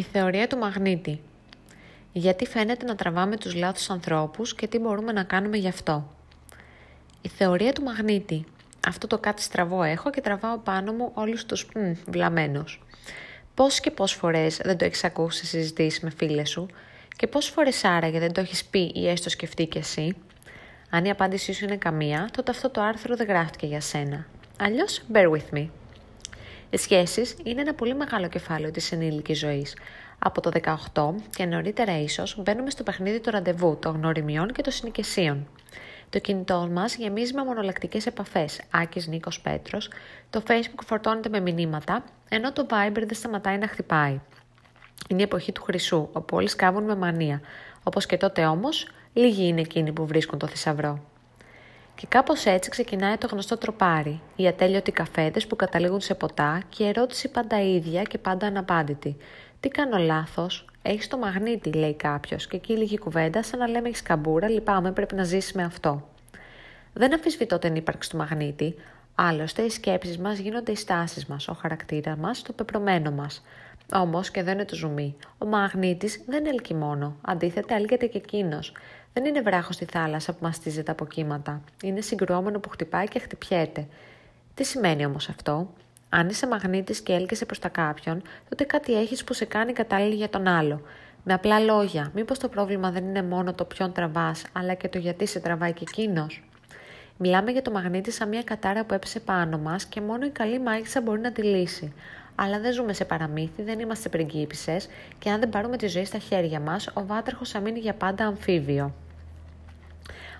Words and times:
Η 0.00 0.02
θεωρία 0.02 0.46
του 0.46 0.56
μαγνήτη. 0.56 1.20
Γιατί 2.12 2.46
φαίνεται 2.46 2.84
να 2.84 2.94
τραβάμε 2.94 3.36
τους 3.36 3.54
λάθους 3.54 3.90
ανθρώπους 3.90 4.54
και 4.54 4.66
τι 4.66 4.78
μπορούμε 4.78 5.12
να 5.12 5.22
κάνουμε 5.22 5.56
γι' 5.56 5.68
αυτό. 5.68 6.10
Η 7.22 7.28
θεωρία 7.28 7.72
του 7.72 7.82
μαγνήτη. 7.82 8.44
Αυτό 8.88 9.06
το 9.06 9.18
κάτι 9.18 9.42
στραβό 9.42 9.82
έχω 9.82 10.10
και 10.10 10.20
τραβάω 10.20 10.58
πάνω 10.58 10.92
μου 10.92 11.10
όλους 11.14 11.46
τους 11.46 11.66
μ, 11.74 11.92
βλαμένους. 12.06 12.82
Πώς 13.54 13.80
και 13.80 13.90
πώς 13.90 14.12
φορές 14.12 14.56
δεν 14.56 14.76
το 14.76 14.84
έχεις 14.84 15.04
ακούσει 15.04 15.46
συζητήσεις 15.46 16.00
με 16.00 16.10
φίλες 16.10 16.50
σου 16.50 16.66
και 17.16 17.26
πόσες 17.26 17.50
φορές 17.50 17.84
άραγε 17.84 18.18
δεν 18.18 18.32
το 18.32 18.40
έχεις 18.40 18.64
πει 18.64 18.92
ή 18.94 19.08
έστω 19.08 19.30
σκεφτεί 19.30 19.66
κι 19.66 19.78
εσύ. 19.78 20.16
Αν 20.90 21.04
η 21.04 21.10
απάντησή 21.10 21.52
σου 21.52 21.64
είναι 21.64 21.76
καμία, 21.76 22.28
τότε 22.32 22.50
αυτό 22.50 22.70
το 22.70 22.80
άρθρο 22.80 23.16
δεν 23.16 23.26
γράφτηκε 23.26 23.66
για 23.66 23.80
σένα. 23.80 24.26
Αλλιώς, 24.58 25.02
bear 25.12 25.30
with 25.30 25.56
me. 25.58 25.68
Οι 26.70 26.76
σχέσεις 26.76 27.36
είναι 27.42 27.60
ένα 27.60 27.74
πολύ 27.74 27.94
μεγάλο 27.94 28.28
κεφάλαιο 28.28 28.70
της 28.70 28.92
ενήλικης 28.92 29.38
ζωής. 29.38 29.76
Από 30.18 30.40
το 30.40 30.50
18 30.94 31.14
και 31.36 31.44
νωρίτερα 31.44 32.00
ίσως 32.00 32.36
μπαίνουμε 32.42 32.70
στο 32.70 32.82
παιχνίδι 32.82 33.20
του 33.20 33.30
ραντεβού, 33.30 33.78
των 33.80 33.96
γνωριμιών 33.96 34.52
και 34.52 34.62
των 34.62 34.72
συνοικεσίων. 34.72 35.48
Το 36.10 36.18
κινητό 36.18 36.68
μας 36.72 36.94
γεμίζει 36.94 37.34
με 37.34 37.44
μονολακτικές 37.44 38.06
επαφές. 38.06 38.60
Άκης 38.70 39.06
Νίκος 39.06 39.40
Πέτρος, 39.40 39.90
το 40.30 40.42
Facebook 40.46 40.82
φορτώνεται 40.86 41.28
με 41.28 41.40
μηνύματα, 41.40 42.04
ενώ 42.28 42.52
το 42.52 42.66
Viber 42.70 42.92
δεν 42.94 43.14
σταματάει 43.14 43.58
να 43.58 43.68
χτυπάει. 43.68 44.20
Είναι 45.08 45.20
η 45.20 45.24
εποχή 45.24 45.52
του 45.52 45.62
χρυσού, 45.62 46.08
όπου 46.12 46.36
όλοι 46.36 46.48
σκάβουν 46.48 46.84
με 46.84 46.96
μανία. 46.96 47.40
Όπως 47.82 48.06
και 48.06 48.16
τότε 48.16 48.46
όμως, 48.46 48.88
λίγοι 49.12 49.46
είναι 49.46 49.60
εκείνοι 49.60 49.92
που 49.92 50.06
βρίσκουν 50.06 50.38
το 50.38 50.46
θησαυρό. 50.46 51.00
Και 52.00 52.06
κάπως 52.08 52.44
έτσι 52.44 52.70
ξεκινάει 52.70 53.16
το 53.16 53.26
γνωστό 53.26 53.56
τροπάρι, 53.56 54.20
οι 54.36 54.46
ατέλειωτοι 54.46 54.92
καφέδες 54.92 55.46
που 55.46 55.56
καταλήγουν 55.56 56.00
σε 56.00 56.14
ποτά 56.14 56.62
και 56.68 56.84
η 56.84 56.86
ερώτηση 56.86 57.28
πάντα 57.28 57.62
ίδια 57.62 58.02
και 58.02 58.18
πάντα 58.18 58.46
αναπάντητη. 58.46 59.16
Τι 59.60 59.68
κάνω 59.68 59.98
λάθος, 59.98 60.64
έχεις 60.82 61.08
το 61.08 61.18
μαγνήτη, 61.18 61.72
λέει 61.72 61.94
κάποιος, 61.94 62.46
και 62.46 62.56
εκεί 62.56 62.76
λίγη 62.76 62.98
κουβέντα, 62.98 63.42
σαν 63.42 63.58
να 63.58 63.68
λέμε 63.68 63.88
έχεις 63.88 64.02
καμπούρα, 64.02 64.48
λυπάμαι, 64.48 64.92
πρέπει 64.92 65.14
να 65.14 65.24
ζήσεις 65.24 65.52
με 65.52 65.62
αυτό. 65.62 66.08
Δεν 66.92 67.12
αμφισβητώ 67.12 67.58
την 67.58 67.74
ύπαρξη 67.74 68.10
του 68.10 68.16
μαγνήτη, 68.16 68.74
άλλωστε 69.14 69.62
οι 69.62 69.70
σκέψεις 69.70 70.18
μας 70.18 70.38
γίνονται 70.38 70.72
οι 70.72 70.76
στάσεις 70.76 71.26
μας, 71.26 71.48
ο 71.48 71.52
χαρακτήρας 71.52 72.16
μας, 72.16 72.42
το 72.42 72.52
πεπρωμένο 72.52 73.10
μας. 73.10 73.44
Όμως, 73.92 74.30
και 74.30 74.42
δεν 74.42 74.54
είναι 74.54 74.64
το 74.64 74.74
ζουμί, 74.74 75.16
ο 75.38 75.46
μαγνήτης 75.46 76.24
δεν 76.26 76.46
έλκει 76.46 76.74
μόνο, 76.74 77.16
αντίθετα 77.20 77.74
έλκεται 77.74 78.06
και 78.06 78.18
εκείνος. 78.18 78.72
Δεν 79.12 79.24
είναι 79.24 79.40
βράχος 79.40 79.74
στη 79.74 79.84
θάλασσα 79.84 80.32
που 80.32 80.38
μαστίζεται 80.42 80.90
από 80.90 81.06
κύματα. 81.06 81.62
Είναι 81.82 82.00
συγκρουόμενο 82.00 82.58
που 82.58 82.68
χτυπάει 82.68 83.08
και 83.08 83.18
χτυπιέται. 83.18 83.86
Τι 84.54 84.64
σημαίνει 84.64 85.06
όμως 85.06 85.28
αυτό; 85.28 85.74
Αν 86.08 86.28
είσαι 86.28 86.46
μαγνήτης 86.46 87.00
και 87.00 87.12
έλκεσαι 87.12 87.46
προς 87.46 87.58
τα 87.58 87.68
κάποιον, 87.68 88.22
τότε 88.48 88.64
κάτι 88.64 89.00
έχεις 89.00 89.24
που 89.24 89.32
σε 89.32 89.44
κάνει 89.44 89.72
κατάλληλη 89.72 90.14
για 90.14 90.28
τον 90.28 90.46
άλλο. 90.46 90.82
Με 91.24 91.32
απλά 91.32 91.58
λόγια, 91.60 92.10
μήπως 92.14 92.38
το 92.38 92.48
πρόβλημα 92.48 92.90
δεν 92.90 93.04
είναι 93.04 93.22
μόνο 93.22 93.52
το 93.52 93.64
ποιον 93.64 93.92
τραβάς, 93.92 94.44
αλλά 94.52 94.74
και 94.74 94.88
το 94.88 94.98
γιατί 94.98 95.26
σε 95.26 95.40
τραβάει 95.40 95.72
και 95.72 95.84
εκείνος; 95.88 96.42
Μιλάμε 97.16 97.50
για 97.50 97.62
το 97.62 97.70
μαγνήτη 97.70 98.10
σαν 98.10 98.28
μια 98.28 98.42
κατάρα 98.42 98.84
που 98.84 98.94
έπεσε 98.94 99.20
πάνω 99.20 99.58
μας 99.58 99.84
και 99.84 100.00
μόνο 100.00 100.26
η 100.26 100.30
καλή 100.30 100.60
μάγισσα 100.60 101.00
μπορεί 101.00 101.20
να 101.20 101.32
τη 101.32 101.42
λύσει. 101.42 101.92
Αλλά 102.42 102.60
δεν 102.60 102.72
ζούμε 102.72 102.92
σε 102.92 103.04
παραμύθι, 103.04 103.62
δεν 103.62 103.80
είμαστε 103.80 104.08
πριγκίπισε 104.08 104.76
και 105.18 105.30
αν 105.30 105.40
δεν 105.40 105.48
πάρουμε 105.48 105.76
τη 105.76 105.86
ζωή 105.86 106.04
στα 106.04 106.18
χέρια 106.18 106.60
μας, 106.60 106.86
ο 106.94 107.06
βάτραχο 107.06 107.44
θα 107.44 107.60
μείνει 107.60 107.78
για 107.78 107.94
πάντα 107.94 108.26
αμφίβιο. 108.26 108.94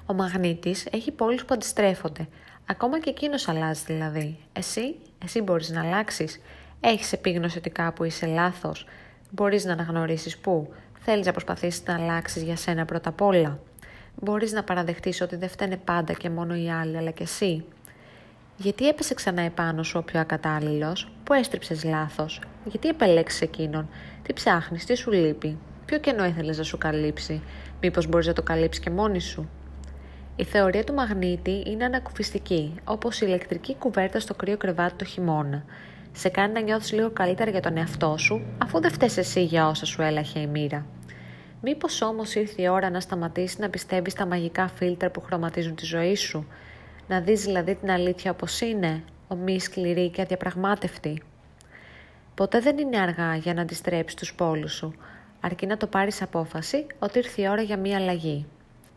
Ο 0.07 0.15
μαγνήτης 0.15 0.87
έχει 0.91 1.11
πόλεις 1.11 1.45
που 1.45 1.55
αντιστρέφονται. 1.55 2.29
Ακόμα 2.67 3.01
και 3.01 3.11
εκείνος 3.11 3.49
αλλάζει 3.49 3.83
δηλαδή. 3.87 4.39
Εσύ, 4.53 4.97
εσύ 5.25 5.41
μπορείς 5.41 5.71
να 5.71 5.81
αλλάξεις. 5.81 6.41
Έχεις 6.81 7.13
επίγνωση 7.13 7.59
ότι 7.59 7.71
κάπου 7.71 8.05
είσαι 8.05 8.27
λάθος. 8.27 8.87
Μπορείς 9.31 9.65
να 9.65 9.73
αναγνωρίσεις 9.73 10.39
πού. 10.39 10.73
Θέλεις 11.01 11.27
να 11.27 11.33
προσπαθήσεις 11.33 11.83
να 11.87 11.95
αλλάξεις 11.95 12.43
για 12.43 12.57
σένα 12.57 12.85
πρώτα 12.85 13.09
απ' 13.09 13.21
όλα. 13.21 13.59
Μπορείς 14.15 14.53
να 14.53 14.63
παραδεχτείς 14.63 15.21
ότι 15.21 15.37
δεν 15.37 15.49
φταίνε 15.49 15.77
πάντα 15.77 16.13
και 16.13 16.31
μόνο 16.31 16.55
οι 16.55 16.71
άλλοι, 16.71 16.97
αλλά 16.97 17.11
και 17.11 17.23
εσύ. 17.23 17.65
Γιατί 18.57 18.89
έπεσε 18.89 19.15
ξανά 19.15 19.43
επάνω 19.43 19.83
σου 19.83 19.99
ο 19.99 20.03
πιο 20.03 20.21
ακατάλληλος, 20.21 21.09
που 21.31 21.37
έστριψες 21.37 21.85
λάθος, 21.85 22.41
γιατί 22.65 22.89
επέλεξε 22.89 23.45
εκείνον, 23.45 23.89
τι 24.23 24.33
ψάχνεις, 24.33 24.85
τι 24.85 24.95
σου 24.95 25.11
λείπει, 25.11 25.59
ποιο 25.85 25.99
κενό 25.99 26.25
ήθελες 26.25 26.59
να 26.59 26.63
σου 26.63 26.79
καλύψει, 26.79 27.43
μήπως 27.81 28.07
μπορείς 28.07 28.27
να 28.27 28.33
το 28.33 28.43
καλύψεις 28.43 28.83
και 28.83 28.91
μόνη 28.91 29.21
σου; 29.21 29.49
Η 30.37 30.45
θεωρία 30.45 30.85
του 30.85 30.95
μαγνήτη 30.95 31.63
είναι 31.67 31.85
ανακουφιστική, 31.85 32.75
όπως 32.85 33.21
η 33.21 33.25
ηλεκτρική 33.29 33.77
κουβέρτα 33.77 34.21
στο 34.21 34.35
κρύο 34.35 34.57
κρεβάτι 34.57 34.95
το 34.97 35.05
χειμώνα. 35.05 35.65
Σε 36.13 36.29
κάνει 36.29 36.53
να 36.53 36.61
νιώθεις 36.61 36.93
λίγο 36.93 37.11
καλύτερα 37.11 37.51
για 37.51 37.61
τον 37.61 37.77
εαυτό 37.77 38.15
σου, 38.19 38.43
αφού 38.59 38.81
δεν 38.81 38.91
φταίει 38.91 39.11
εσύ 39.17 39.45
για 39.45 39.69
όσα 39.69 39.87
σου 39.87 40.03
έλαχε 40.03 40.39
η 40.39 40.47
μοίρα. 40.47 40.87
Μήπως 41.63 42.03
όμως 42.03 42.35
ήρθε 42.35 42.63
η 42.63 42.69
ώρα 42.69 42.91
να 42.91 43.01
σταματήσεις 43.01 43.59
να 43.59 43.69
πιστεύεις 43.69 44.13
στα 44.13 44.27
μαγικά 44.27 44.69
φίλτρα 44.69 45.11
που 45.11 45.21
χρωματίζουν 45.21 45.75
τη 45.75 45.85
ζωή 45.85 46.15
σου, 46.15 46.47
να 47.09 47.21
δεις 47.21 47.45
δηλαδή 47.45 47.75
την 47.75 47.91
αλήθεια 47.91 48.31
όπως 48.31 48.61
είναι, 48.61 49.03
ομή 49.33 49.61
σκληρή 49.61 50.11
και 50.11 50.23
αδιαπραγμάτευτη. 50.23 51.23
Ποτέ 52.35 52.61
δεν 52.61 52.79
είναι 52.79 52.99
αργά 52.99 53.37
για 53.37 53.55
να 53.55 53.63
αντιστρέψεις 53.63 54.19
τους 54.19 54.35
πόλους 54.35 54.73
σου, 54.73 54.95
αρκεί 55.41 55.67
να 55.67 55.77
το 55.77 55.87
πάρεις 55.87 56.23
απόφαση 56.23 56.87
ότι 56.99 57.19
ήρθε 57.19 57.43
η 57.43 57.49
ώρα 57.49 57.63
για 57.63 57.77
μία 57.77 57.97
αλλαγή. 57.97 58.47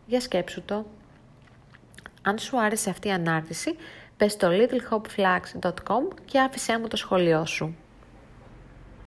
Για 0.06 0.20
σκέψου 0.20 0.62
το. 0.62 0.86
Αν 2.22 2.38
σου 2.38 2.60
άρεσε 2.60 2.90
αυτή 2.90 3.08
η 3.08 3.12
ανάρτηση, 3.12 3.76
πες 4.16 4.32
στο 4.32 4.48
littlehopeflags.com 4.50 6.16
και 6.24 6.40
άφησέ 6.40 6.78
μου 6.78 6.88
το 6.88 6.96
σχολείο 6.96 7.46
σου. 7.46 7.76